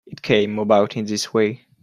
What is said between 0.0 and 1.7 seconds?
It came about in this way.